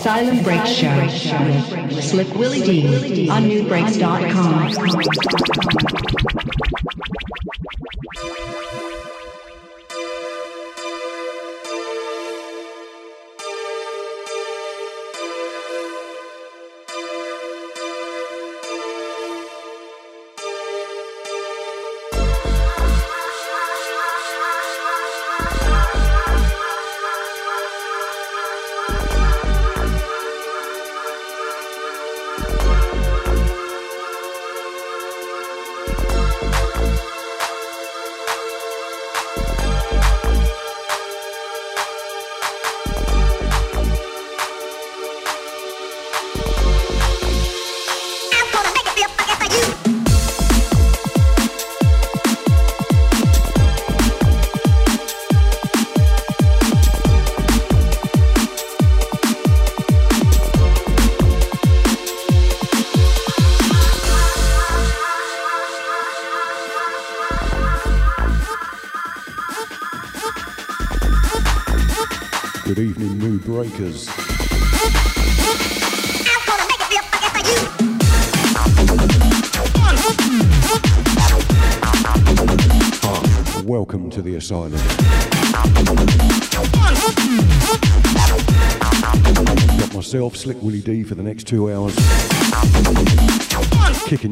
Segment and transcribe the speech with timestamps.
[0.00, 0.96] Asylum Break Show
[1.84, 4.70] with Slick Willy Dee on nubreaks.com.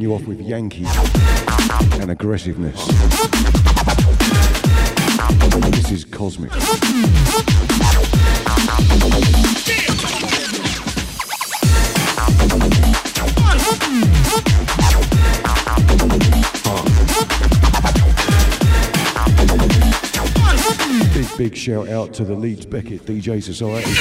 [0.09, 2.79] you off with Yankee and Aggresivnes.
[5.73, 6.51] This is Cosmic.
[21.13, 23.93] Big, big shout out to the Leeds Beckett DJ Society.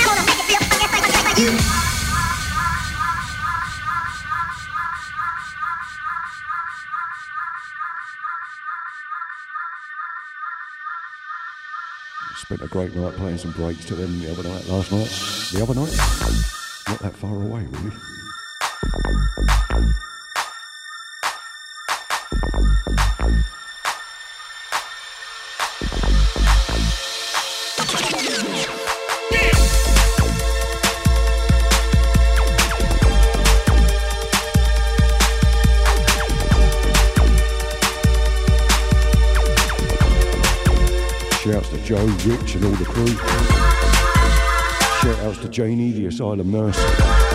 [12.77, 15.10] Great night playing some breaks to them the other night, last night.
[15.52, 15.98] The other night?
[16.88, 18.17] Not that far away, really.
[41.97, 43.08] Joe, Rich, and all the crew.
[45.02, 47.27] Shout outs to Janie, the asylum nurse.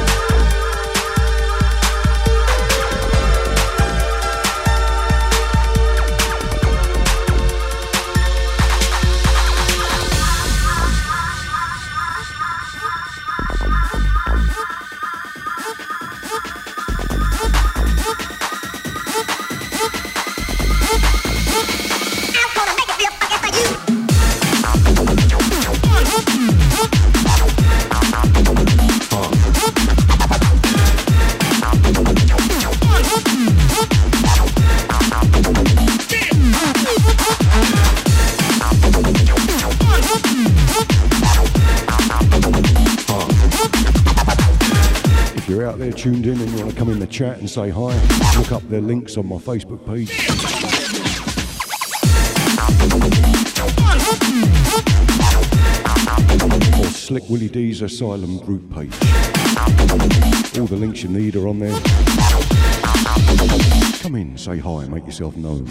[47.43, 50.29] And say hi, look up their links on my Facebook page.
[56.79, 58.95] Or Slick Willy Dee's Asylum group page.
[60.57, 61.77] All the links you need are on there.
[64.03, 65.67] Come in, say hi, make yourself known.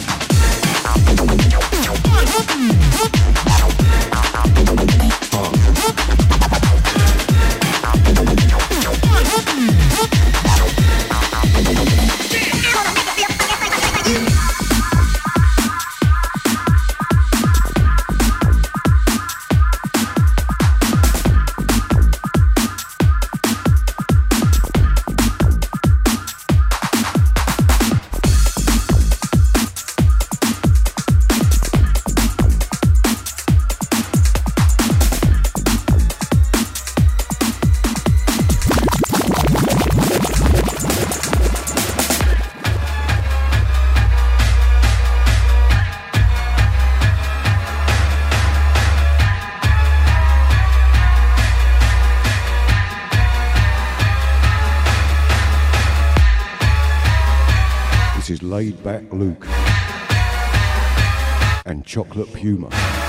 [61.92, 63.01] Chocolate Puma.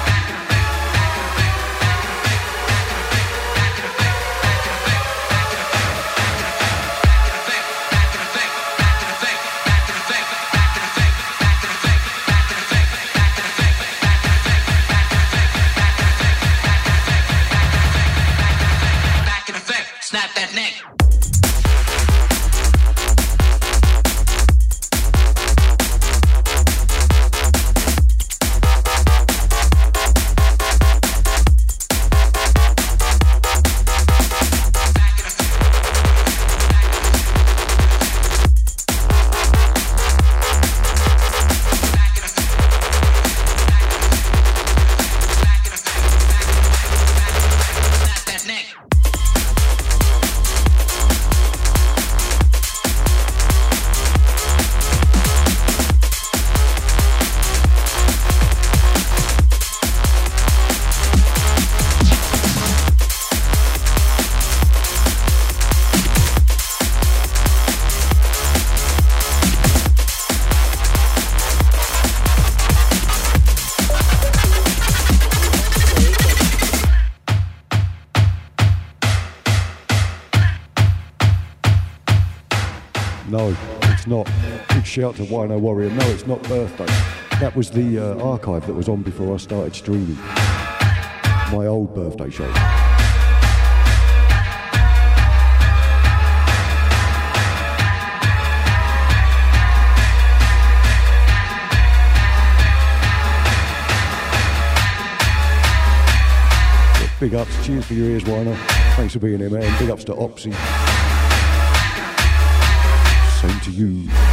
[84.94, 85.90] Shout to Wino Warrior.
[85.90, 86.86] No, it's not birthday.
[87.40, 90.16] That was the uh, archive that was on before I started streaming.
[91.52, 92.46] My old birthday show.
[107.20, 108.56] Big ups, cheers for your ears, Wino.
[108.96, 109.80] Thanks for being here, man.
[109.80, 110.54] Big ups to Opsy.
[113.42, 114.33] Same to you.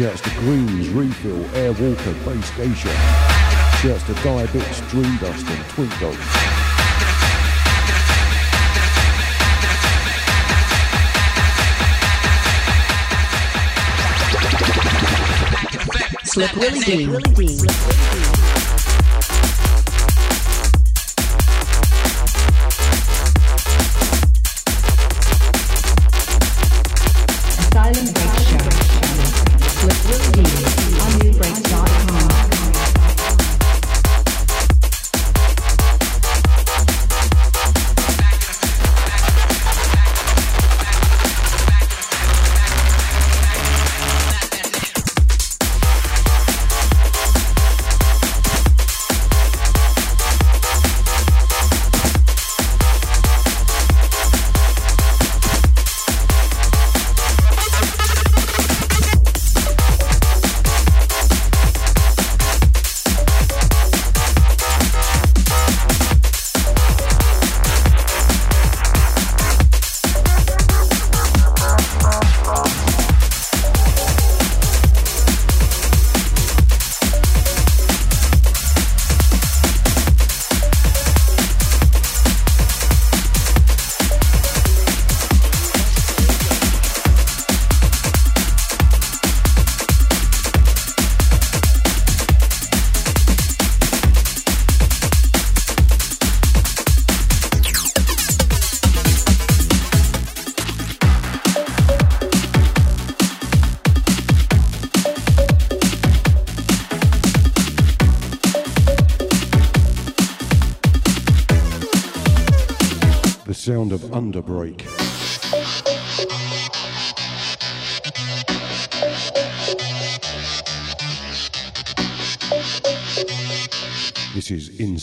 [0.00, 2.88] Shouts to Greens, Refill, Air Walker, Base Geisha.
[3.82, 6.16] Shouts to Diabits, Dream Dust, and Twink Dog.
[16.24, 18.49] Slip Willie D.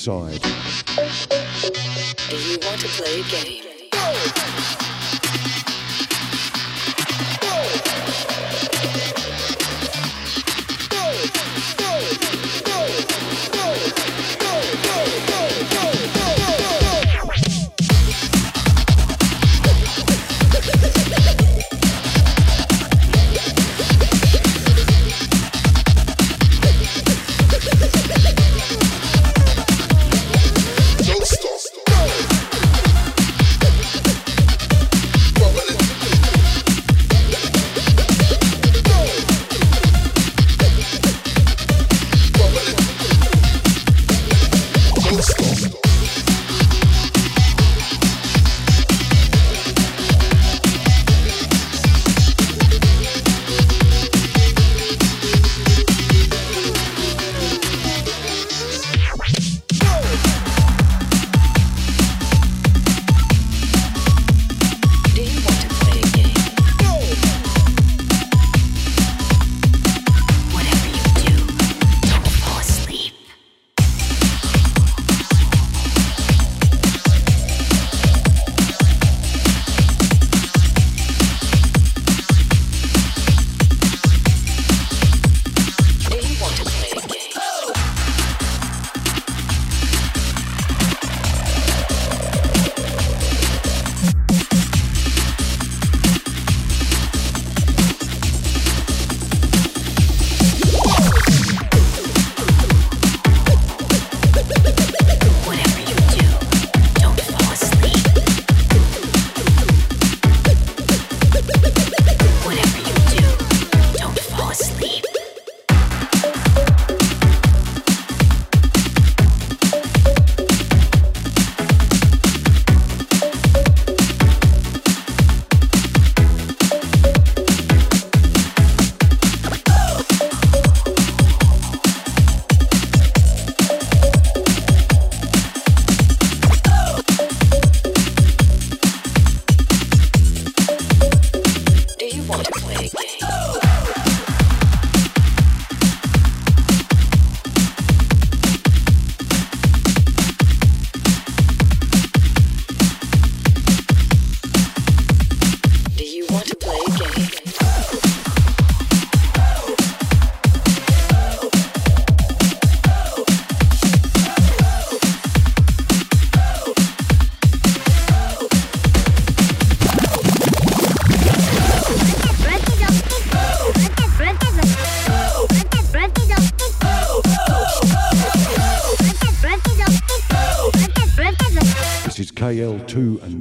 [0.07, 0.46] is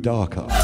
[0.06, 0.55] Darker.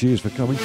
[0.00, 0.56] Cheers for coming,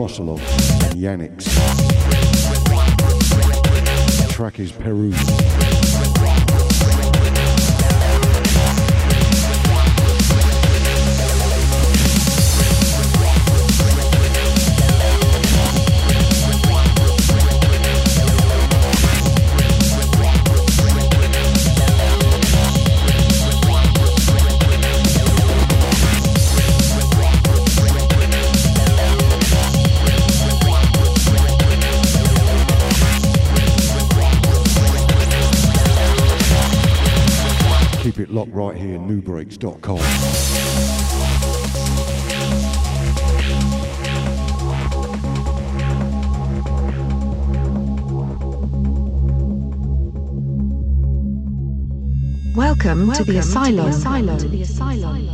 [0.00, 0.40] is Mosolov
[0.90, 1.44] and Yanix.
[4.26, 5.29] The track is Perun.
[39.50, 39.98] nubreaks.com.
[52.56, 53.76] Welcome, Welcome to the asylum.
[53.76, 54.38] To the asylum.
[54.38, 55.28] To the asylum.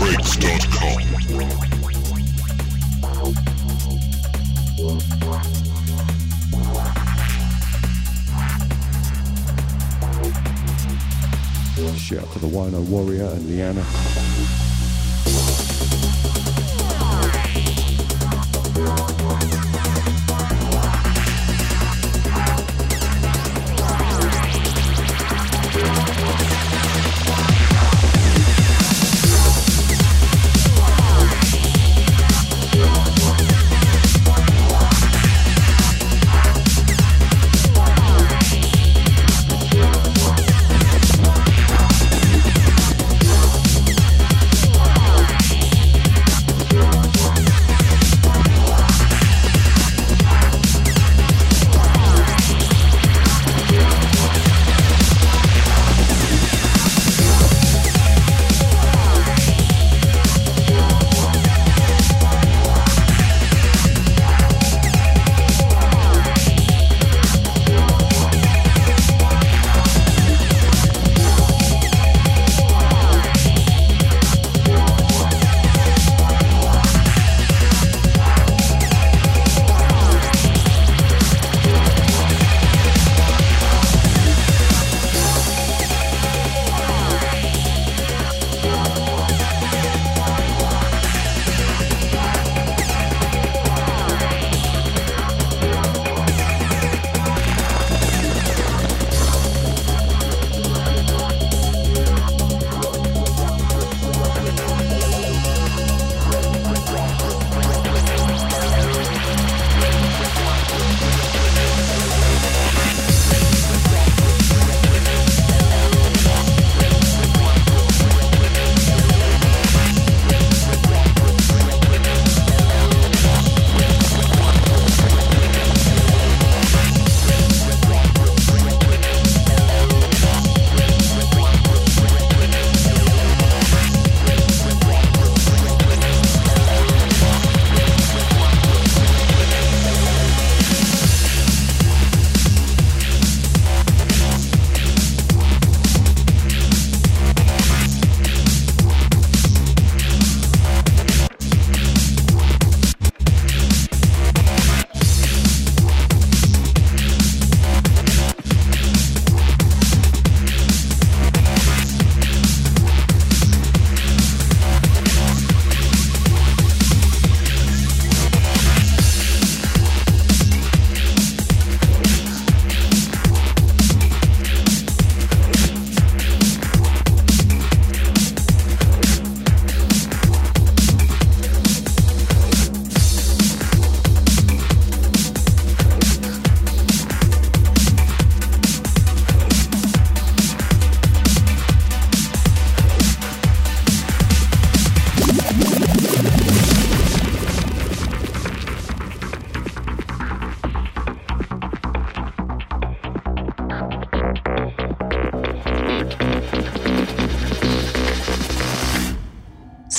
[0.00, 1.79] OnNuBreaks.com.
[12.10, 14.59] Shout out to the Wino Warrior and Liana.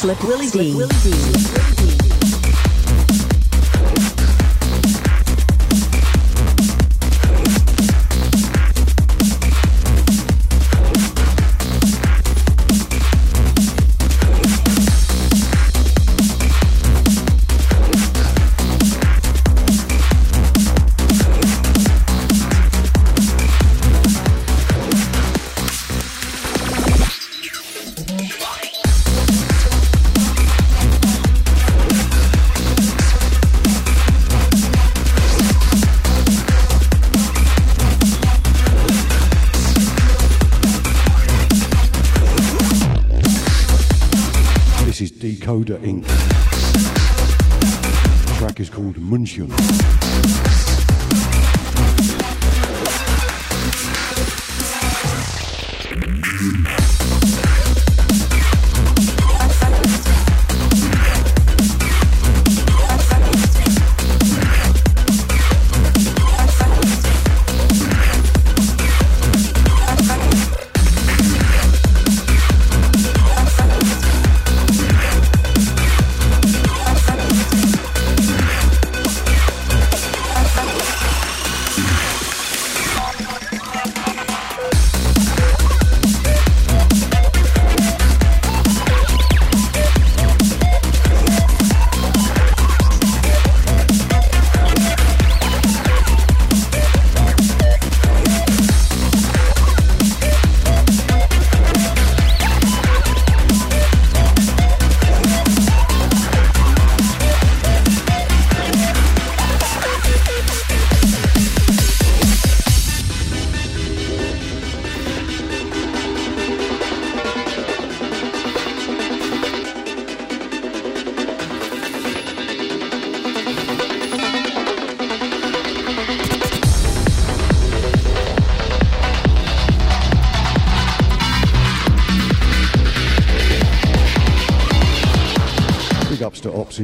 [0.02, 0.74] Slick Willy Dee.
[0.74, 1.61] Willy Dee.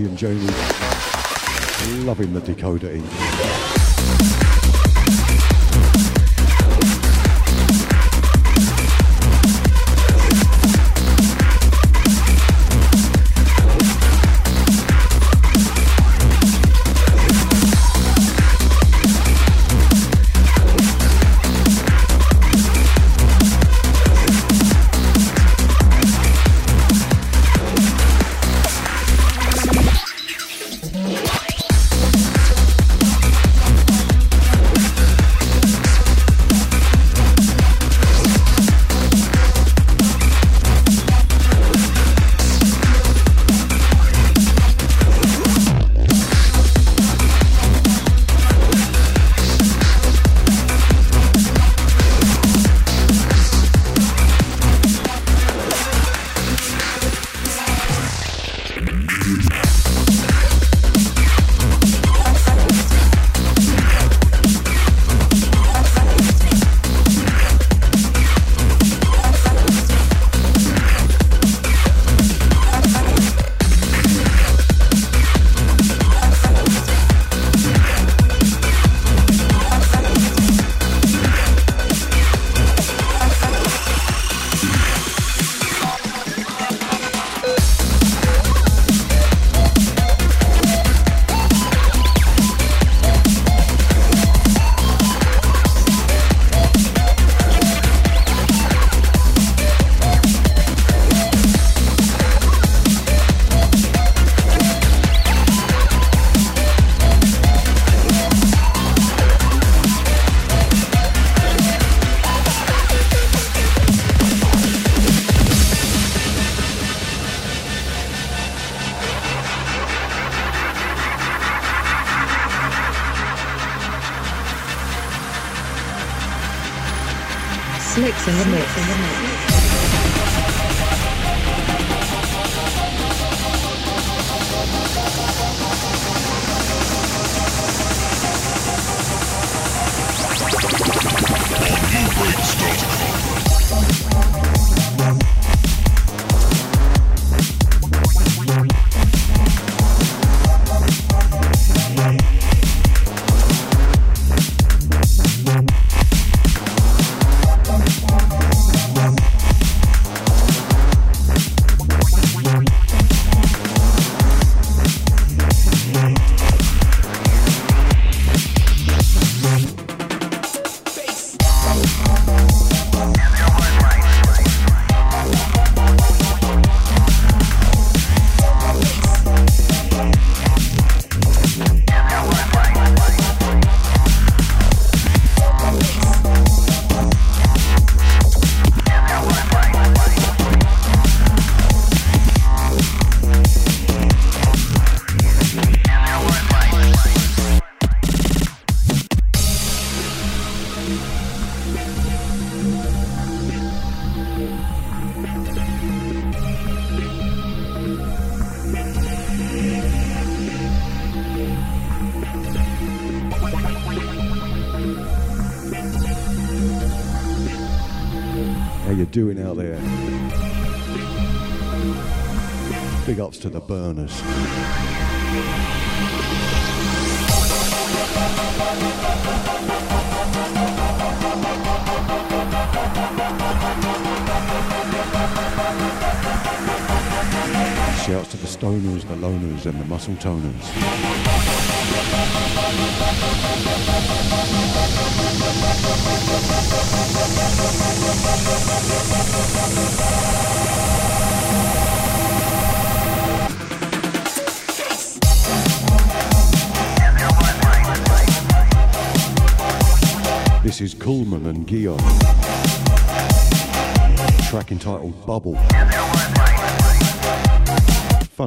[0.05, 0.56] And Joni.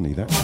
[0.03, 0.40] funny, that.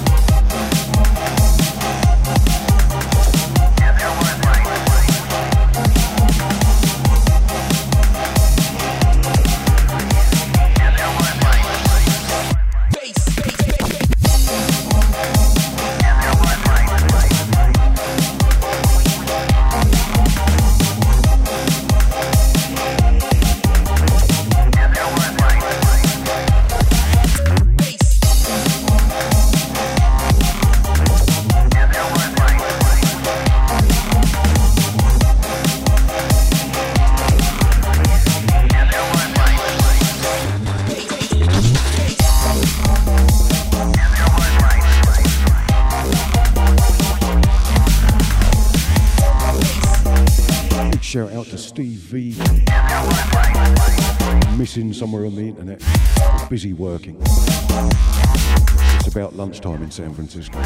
[56.56, 57.14] busy working.
[57.20, 60.58] It's about lunchtime in San Francisco.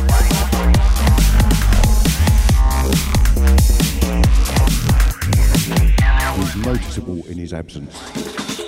[6.36, 8.59] He's noticeable in his absence.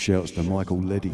[0.00, 1.12] Shouts to Michael Leddy.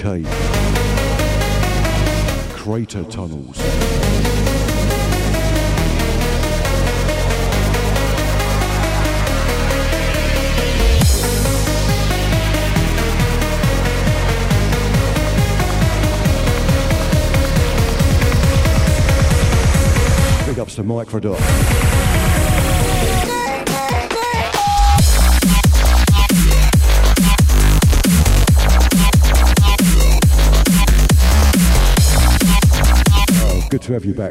[0.00, 0.26] cave,
[2.56, 3.59] crater tunnels,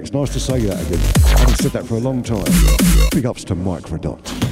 [0.01, 0.99] It's Nice to say that again.
[1.25, 2.45] I haven't said that for a long time.
[3.11, 4.48] Big ups to Microdot.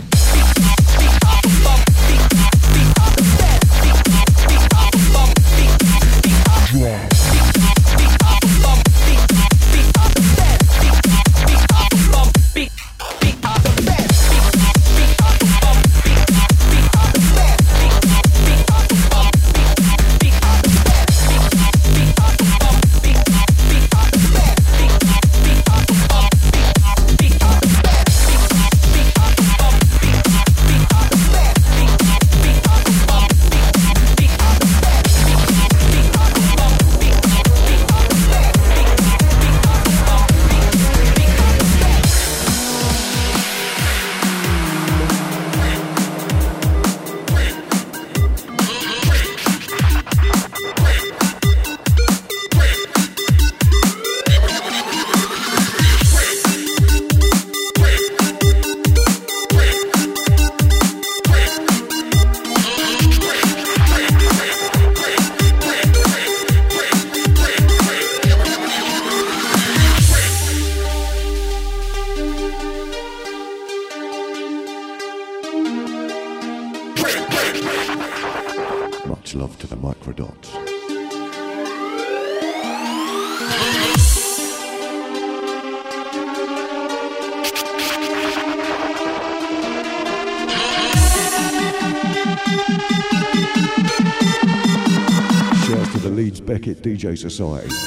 [97.17, 97.86] Society.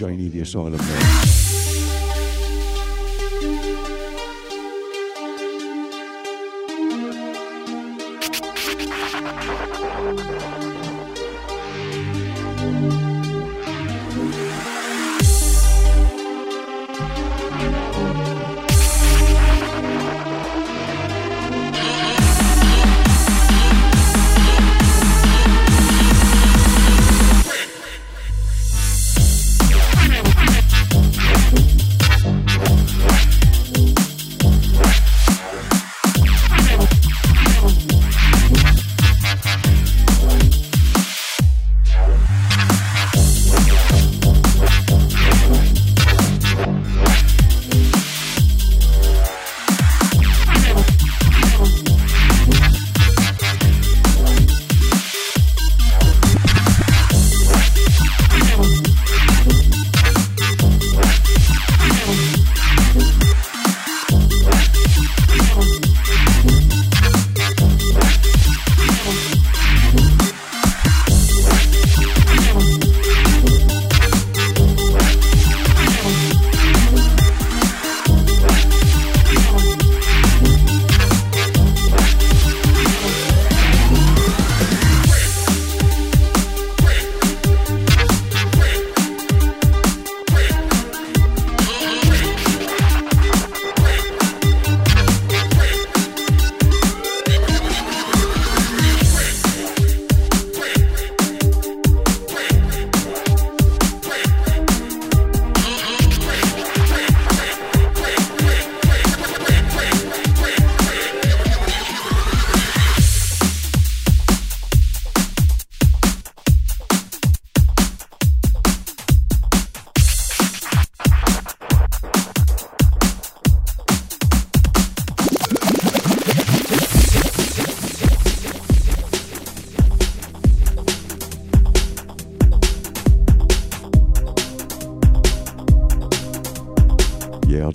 [0.00, 0.87] Love to Janie the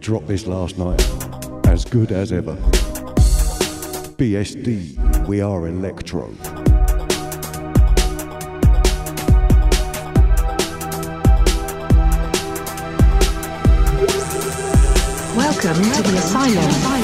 [0.04, 1.02] dropped this last night.
[1.66, 2.56] As good as ever.
[4.18, 6.28] BSD, we are Elektro.
[15.38, 17.03] Welcome to the Asylum.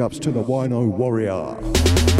[0.00, 2.19] Ups to the Wino Warrior.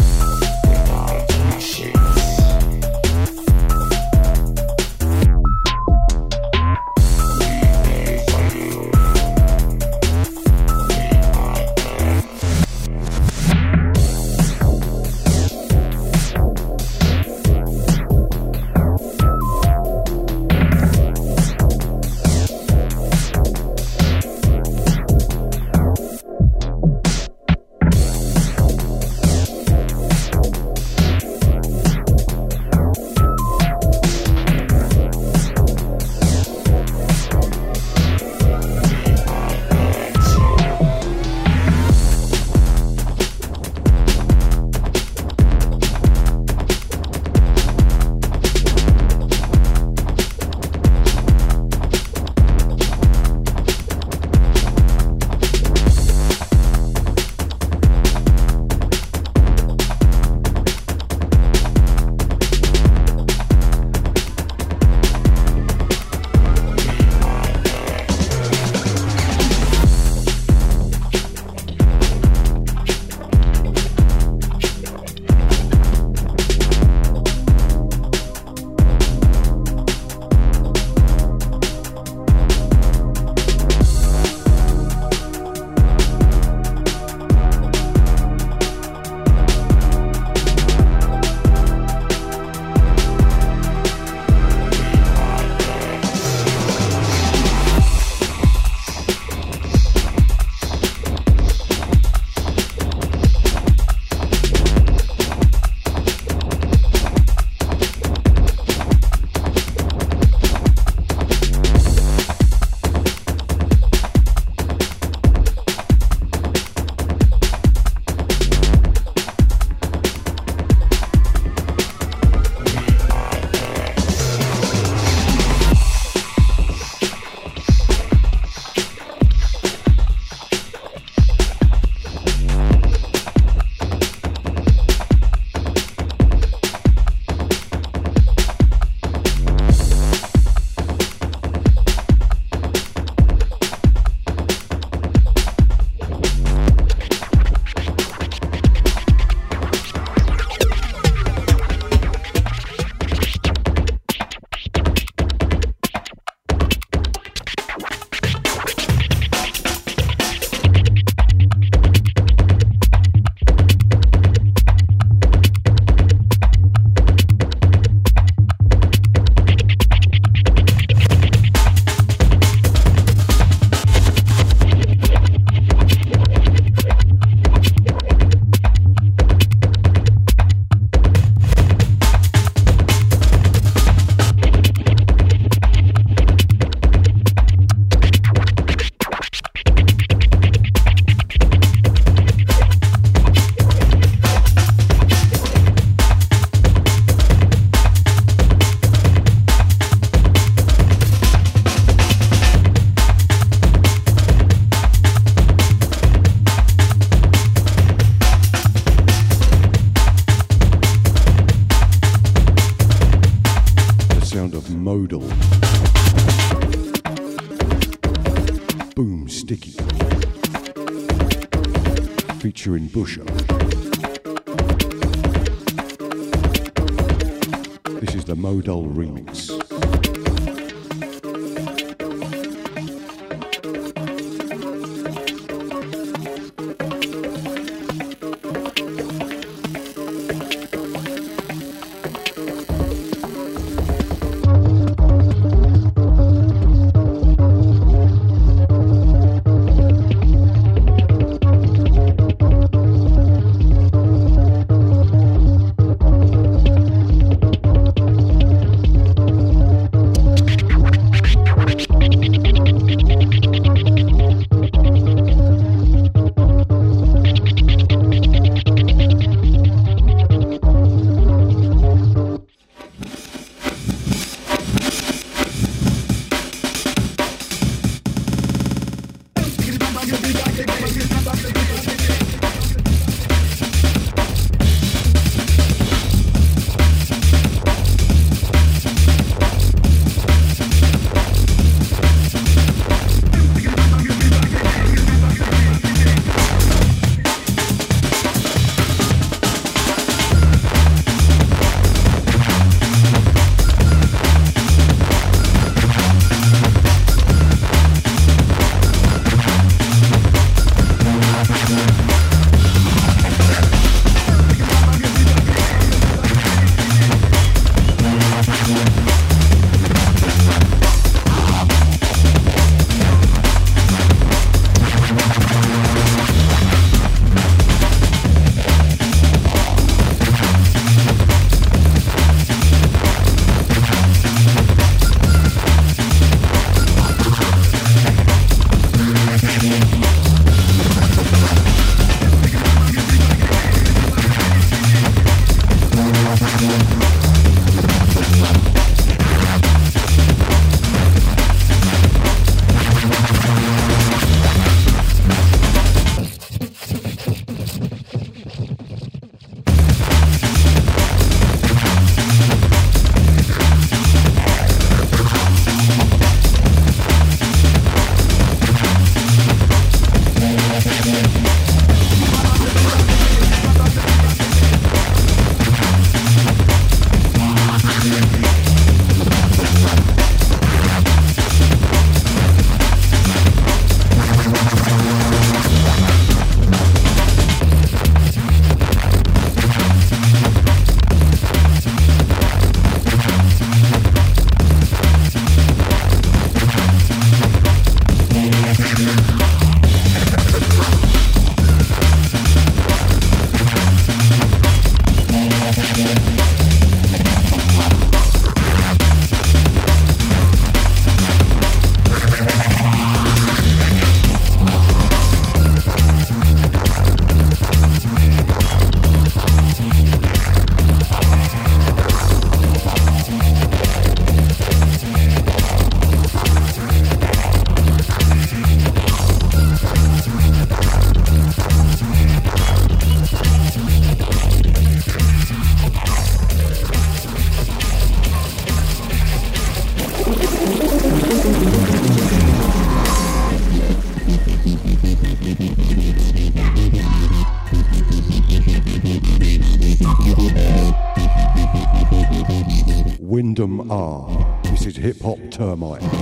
[455.61, 456.20] Hip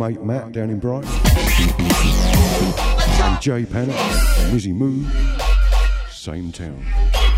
[0.00, 1.10] mate Matt down in Brighton.
[3.22, 3.94] And Jay Panic,
[4.50, 5.04] Mizzy Moo,
[6.10, 7.29] same town.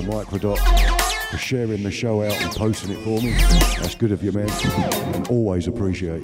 [0.00, 0.58] To Microdot
[1.30, 3.32] for sharing the show out and posting it for me.
[3.80, 4.50] That's good of you, man.
[5.14, 6.22] And always appreciate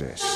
[0.00, 0.31] you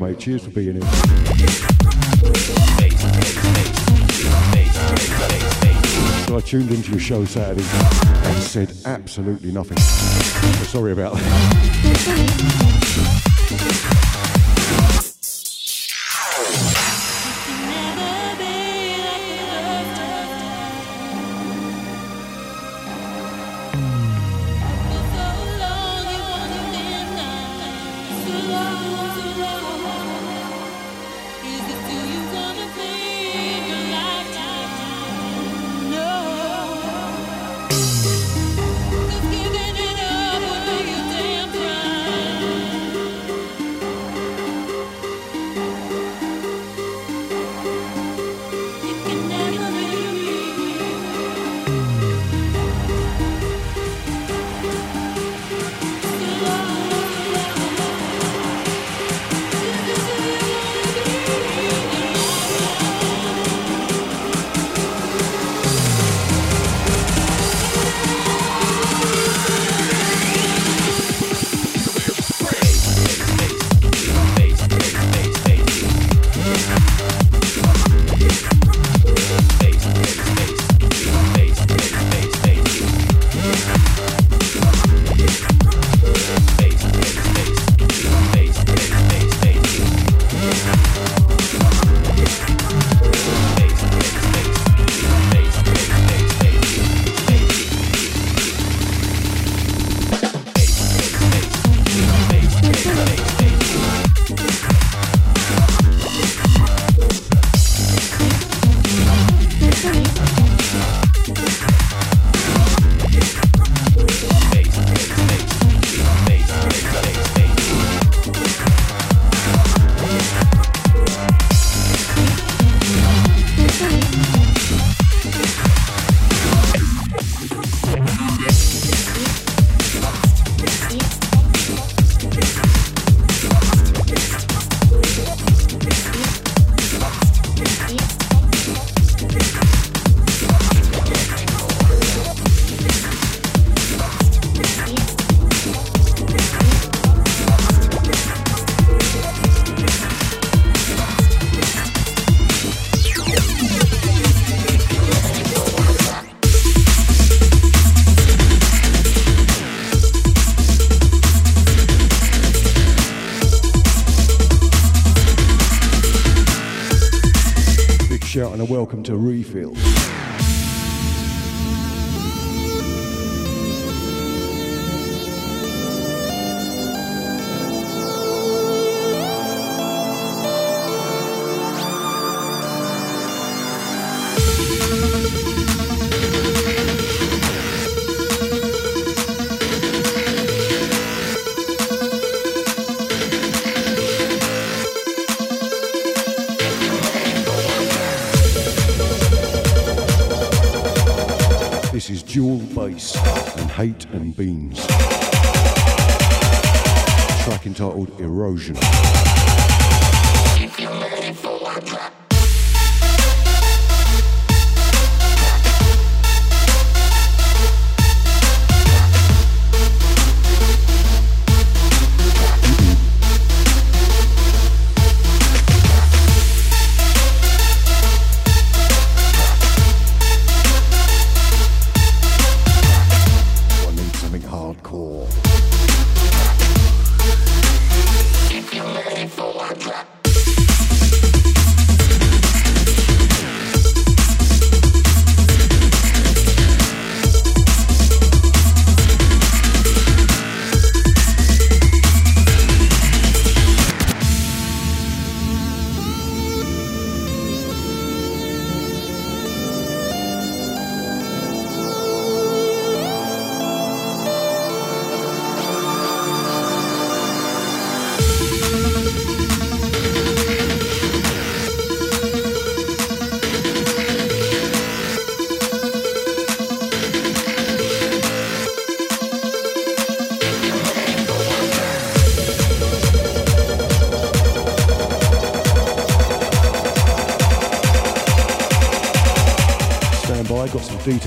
[0.00, 0.18] Mate.
[0.18, 0.82] Cheers for being here.
[6.26, 9.78] So I tuned into your show Saturday and said absolutely nothing.
[9.78, 12.48] So sorry about that.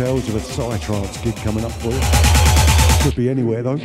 [0.01, 3.03] details of a Psytrance gig coming up for you.
[3.03, 3.77] Could be anywhere though.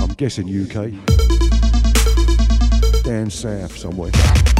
[0.00, 0.90] I'm guessing UK.
[3.04, 4.53] Down south somewhere.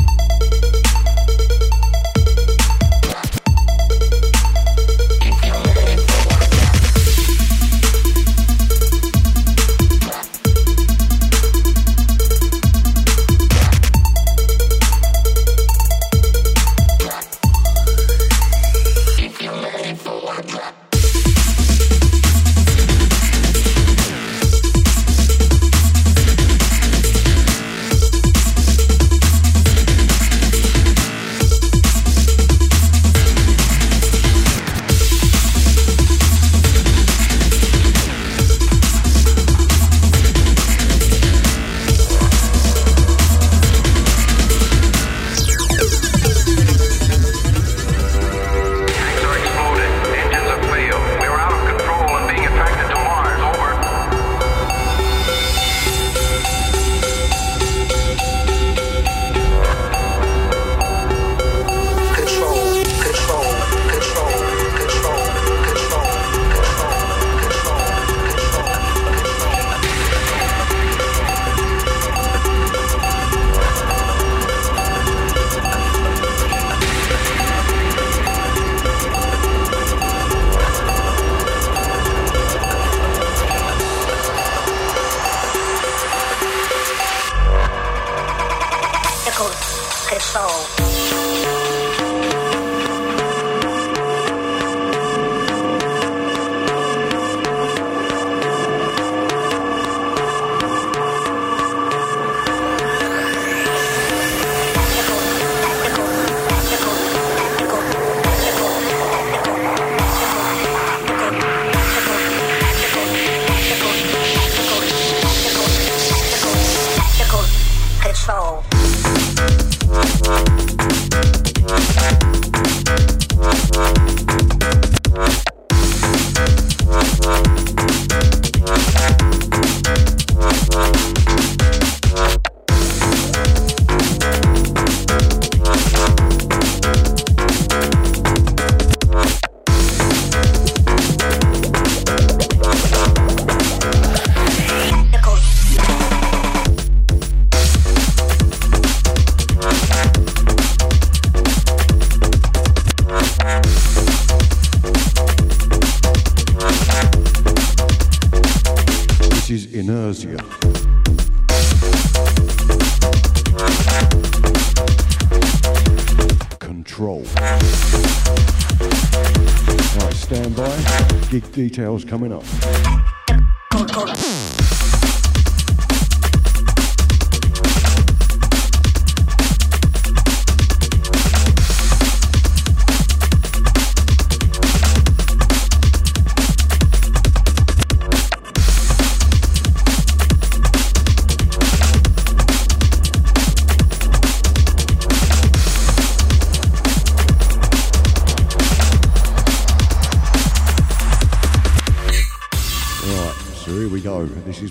[171.74, 172.63] Details coming up.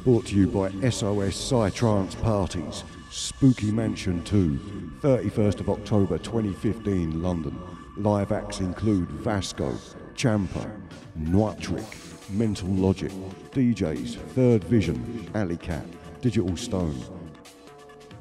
[0.04, 7.58] Brought to you by SOS Psytrance Parties, Spooky Mansion 2, 31st of October 2015, London.
[7.96, 9.74] Live acts include Vasco,
[10.16, 10.70] Champa,
[11.18, 11.86] Nuatric,
[12.30, 13.12] Mental Logic,
[13.52, 15.86] DJs, Third Vision, Alley Cat,
[16.22, 16.96] Digital Stone.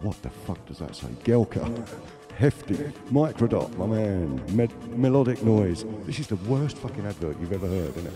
[0.03, 1.09] What the fuck does that say?
[1.25, 1.89] Gelka.
[2.37, 2.77] Hefty.
[3.11, 4.41] Microdot, my man.
[4.55, 5.85] Med- melodic noise.
[6.07, 8.15] This is the worst fucking advert you've ever heard, isn't it?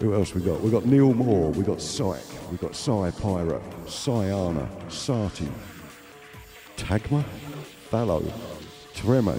[0.00, 0.60] Who else we got?
[0.60, 2.20] We got Neil Moore, we got Psych,
[2.50, 5.48] we got Psy Pirate, Cyana, Sati,
[6.76, 7.24] Tagma,
[7.90, 8.22] Fallow,
[8.94, 9.34] Treme,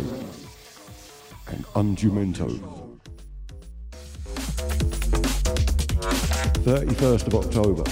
[1.48, 2.48] and Undumento.
[6.68, 7.84] 31st of October.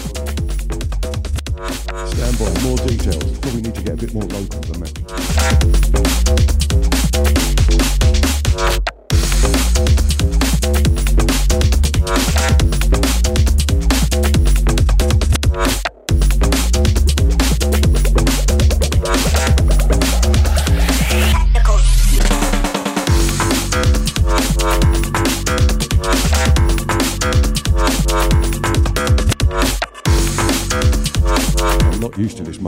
[2.08, 3.40] Stand by, more details.
[3.40, 4.95] Probably need to get a bit more local than that.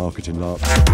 [0.07, 0.86] Marketing lark.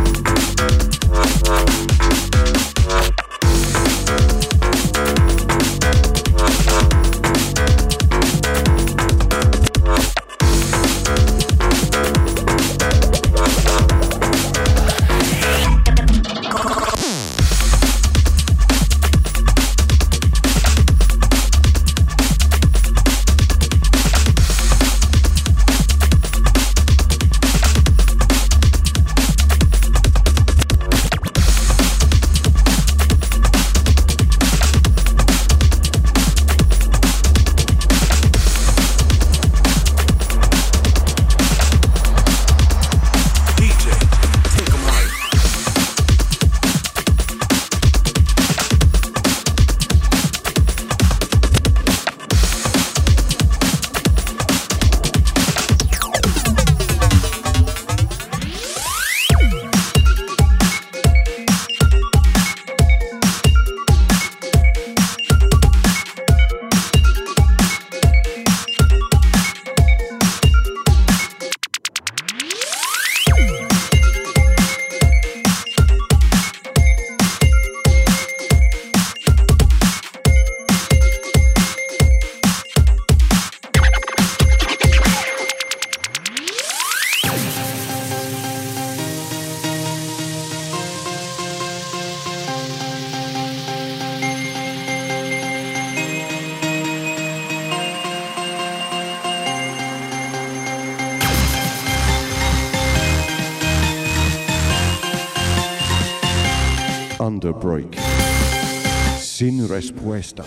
[110.03, 110.42] Respuesta.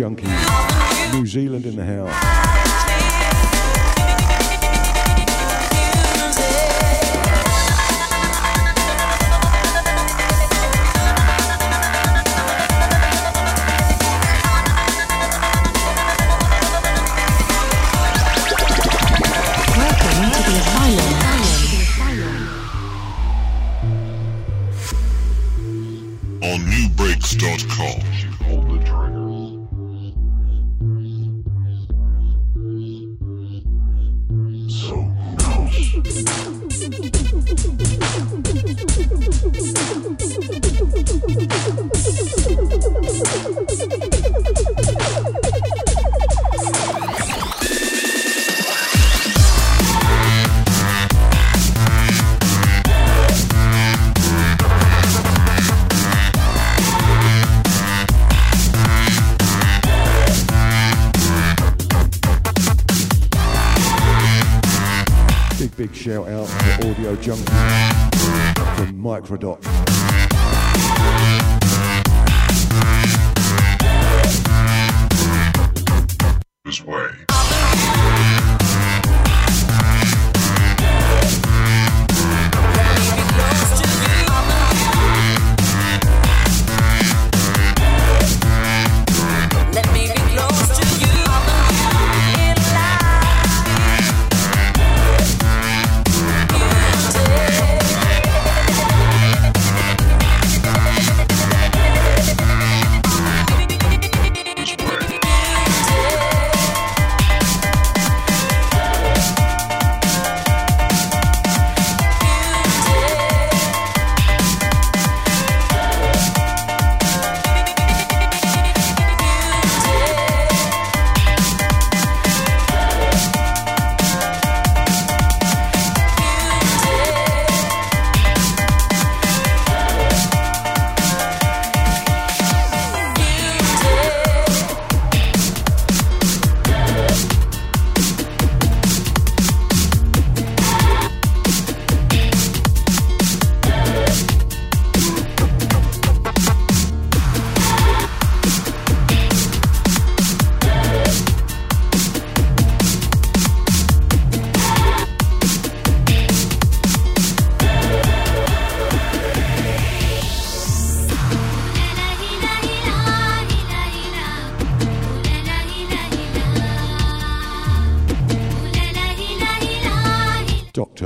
[0.00, 0.39] Shouts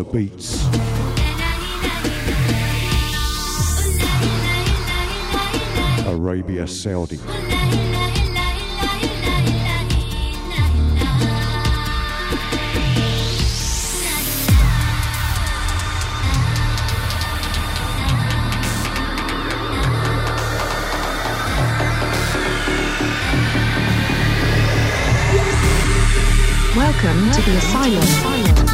[0.02, 0.66] Beats.
[6.04, 7.20] Arabia Saudi.
[26.74, 28.73] Welcome to the asylum.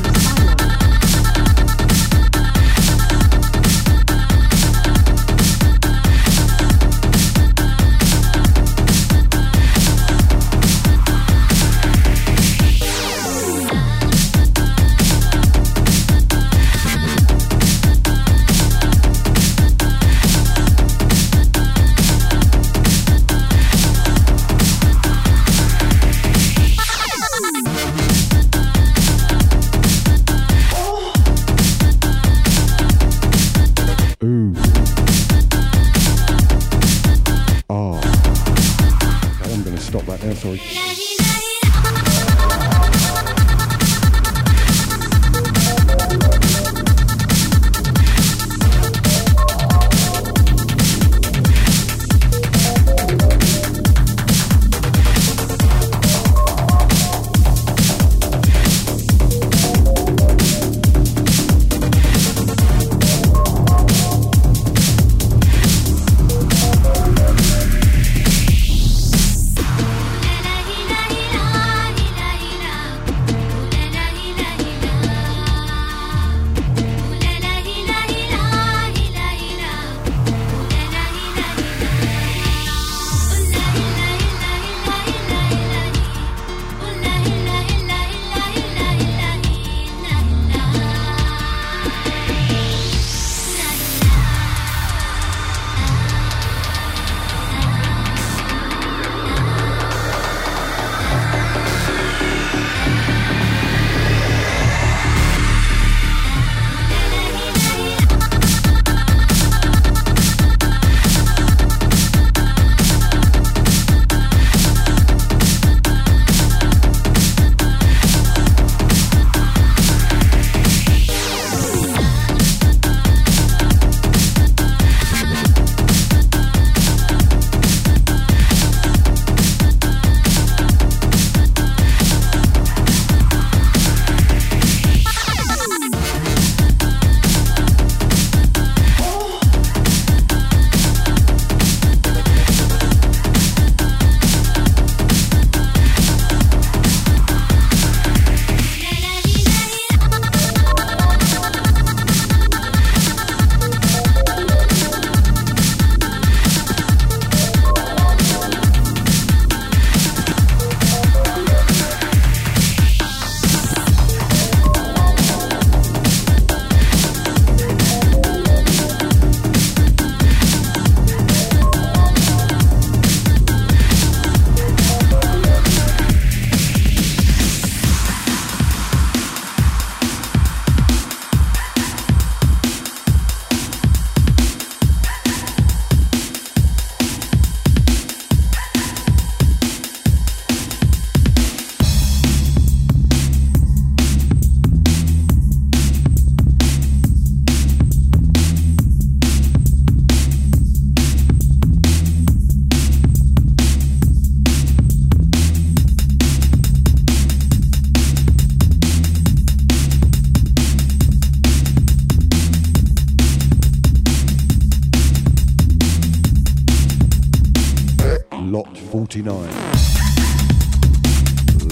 [219.23, 219.51] 99.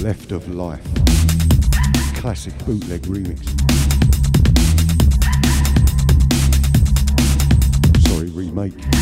[0.02, 0.84] Left of Life.
[2.14, 3.38] Classic bootleg remix.
[8.06, 8.97] Sorry, remake.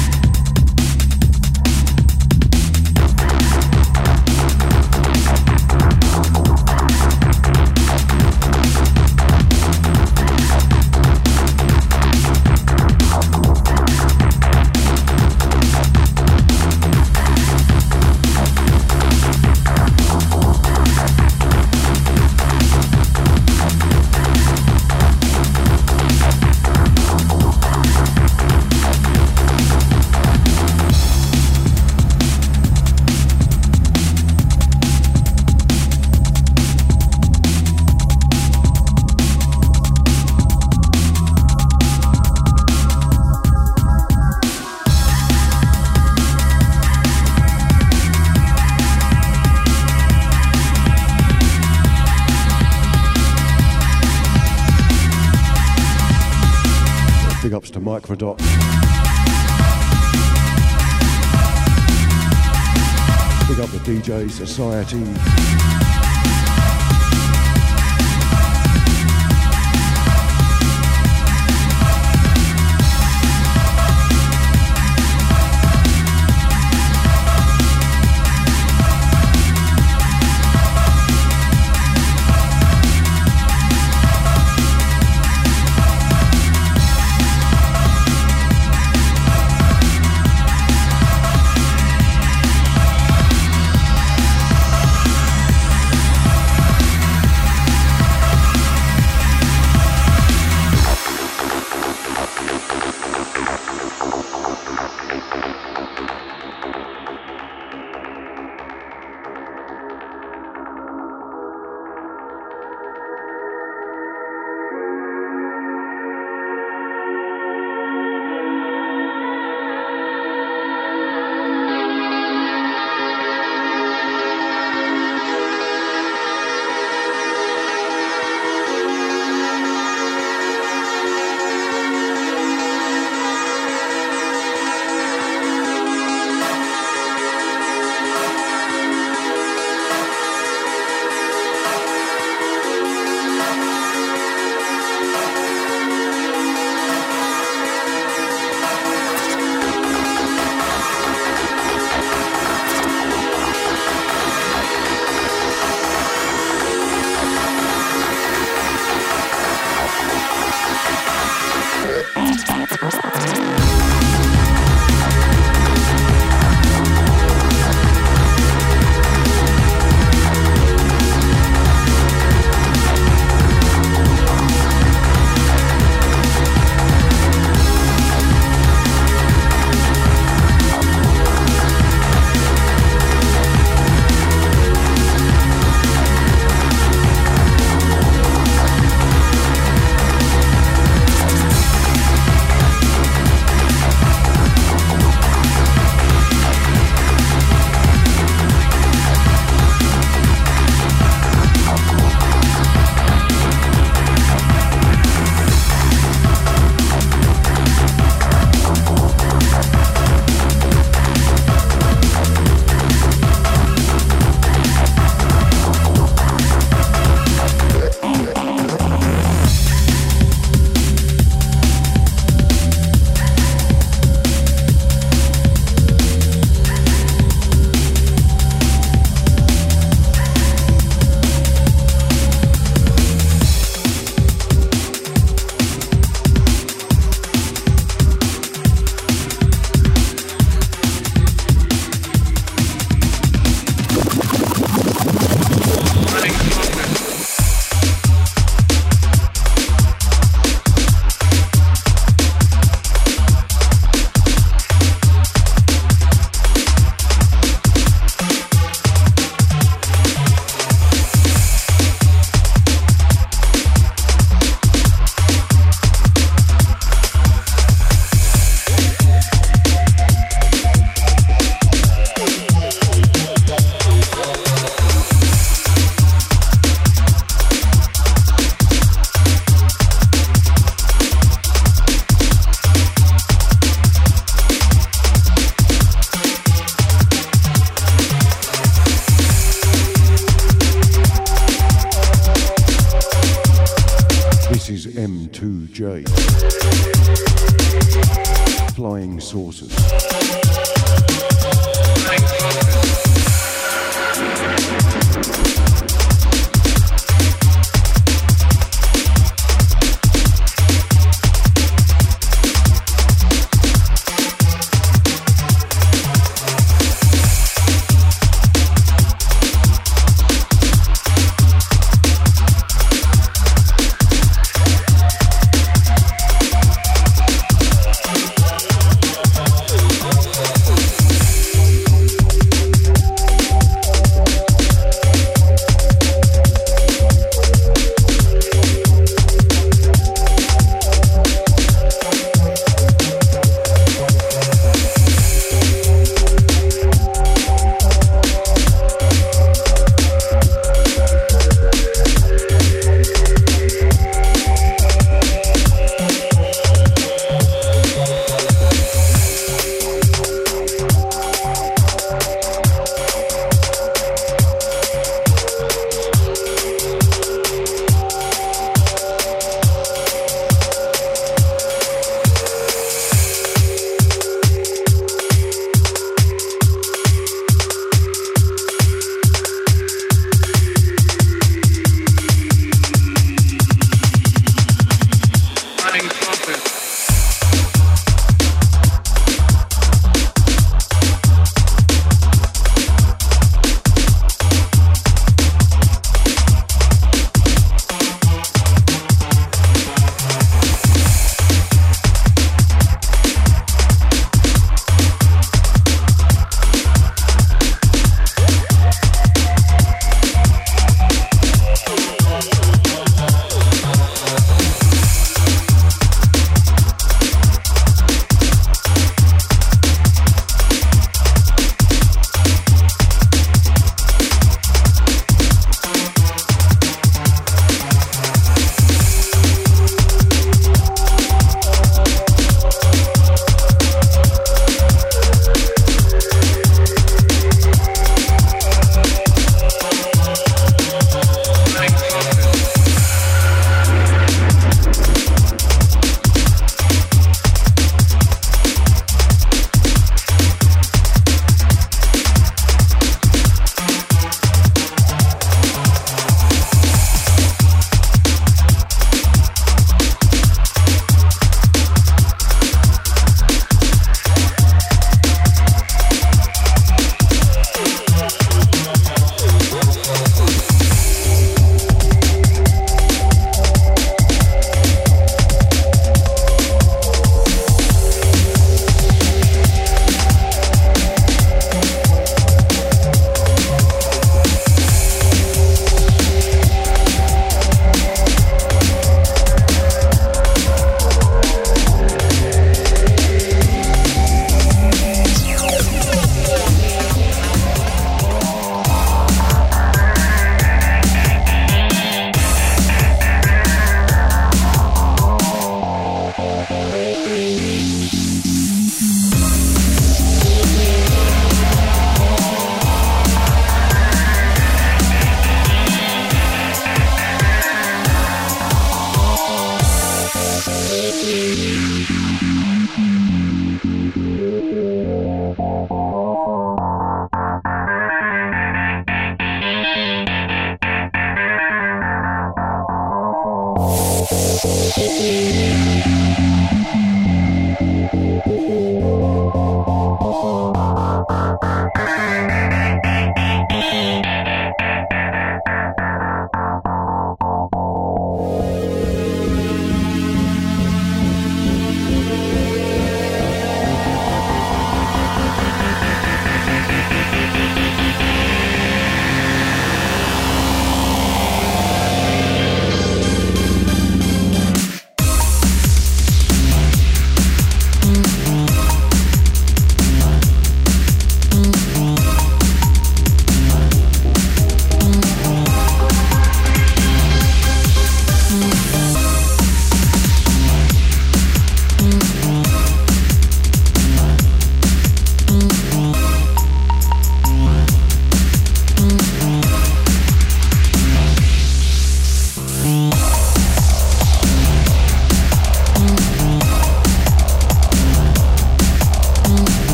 [64.88, 65.25] Society.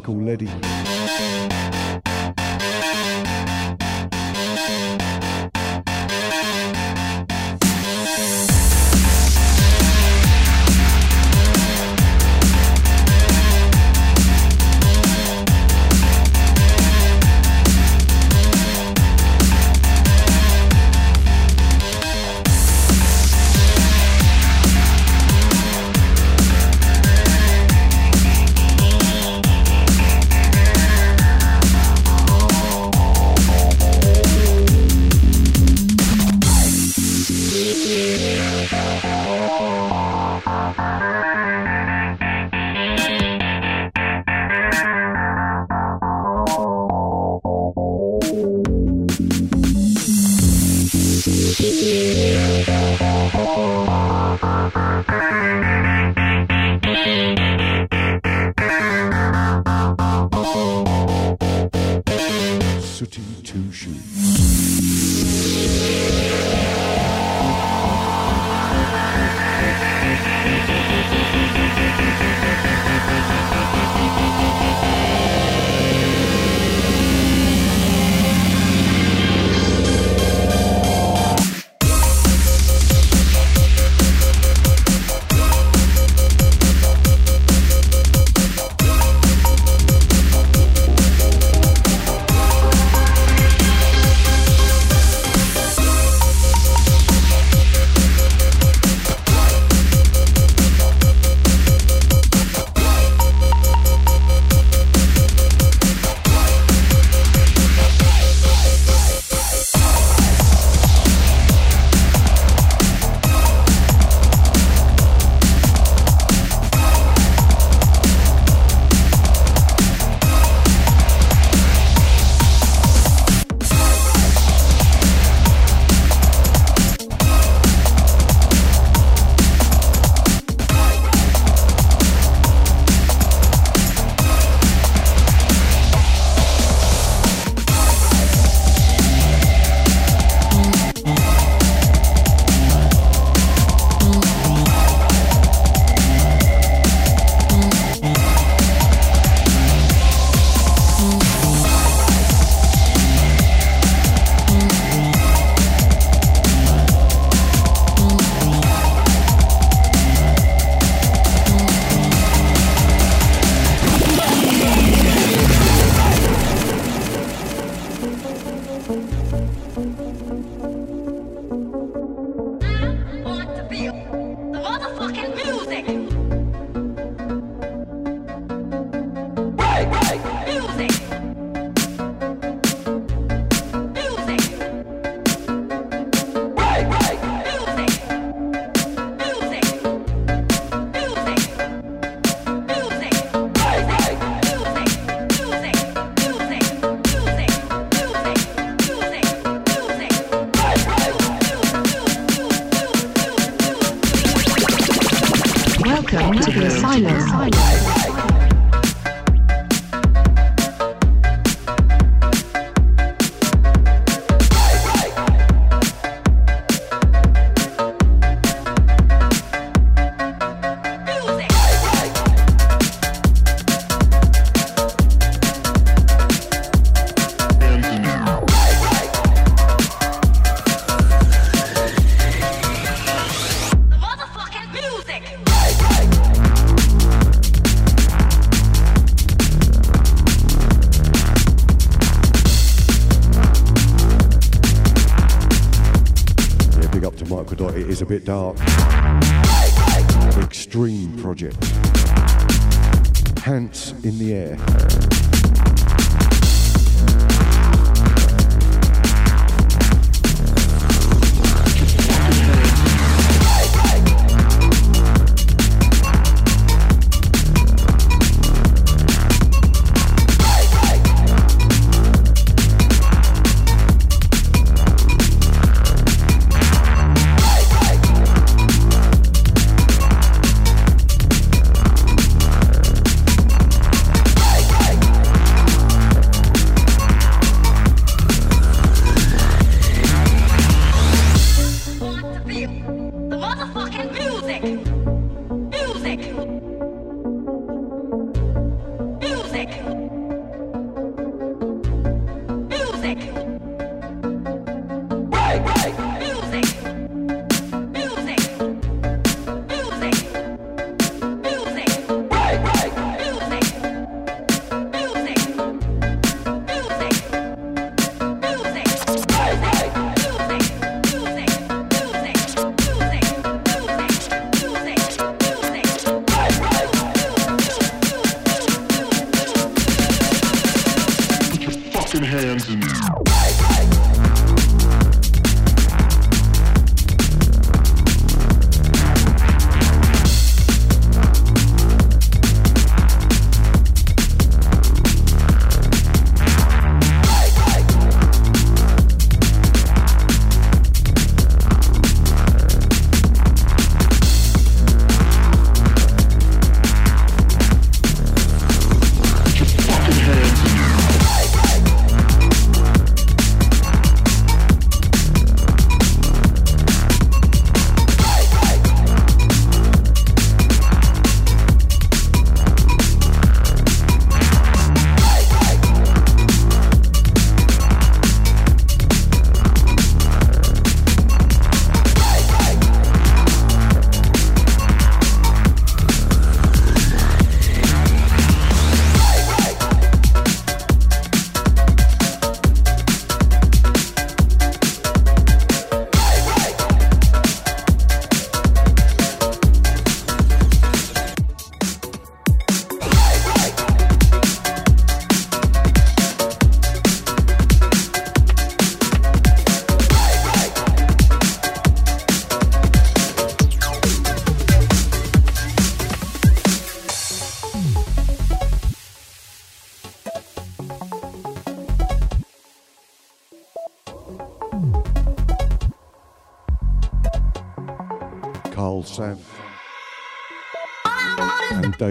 [0.00, 0.89] Michael Leddy.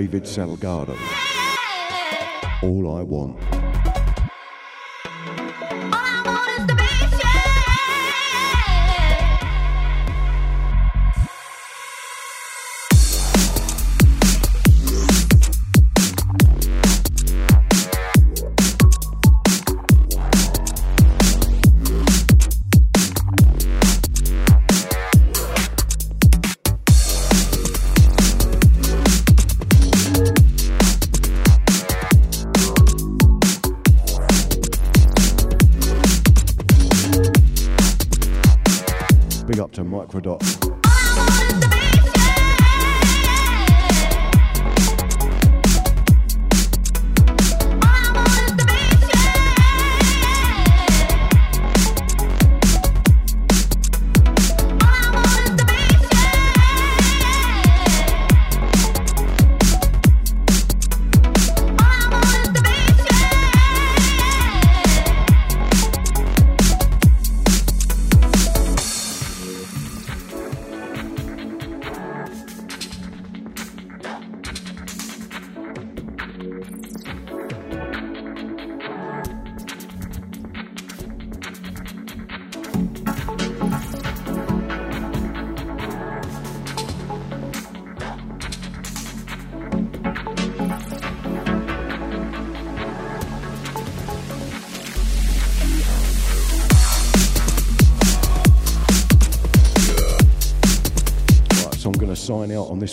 [0.10, 1.19] David Salgado.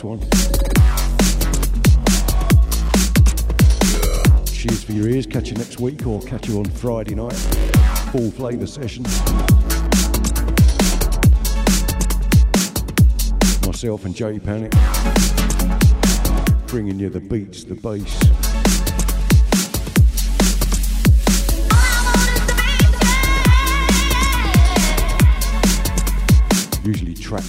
[0.07, 0.21] One.
[4.47, 5.27] Cheers for your ears.
[5.27, 7.33] Catch you next week or catch you on Friday night.
[8.13, 9.03] Full flavour session.
[13.67, 14.73] Myself and Jay Panic.
[16.69, 18.21] Bringing you the beats, the bass.
[26.85, 27.43] Usually track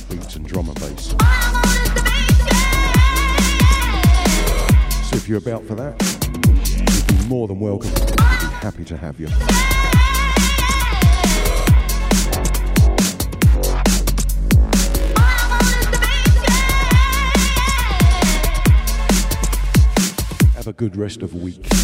[5.46, 5.94] you're about for that,
[7.10, 7.92] you'd be more than welcome.
[8.62, 9.28] Happy to have you.
[20.56, 21.77] Have a good rest of week.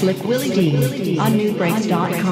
[0.00, 2.29] Slick Willy Dee on nubreaks.com.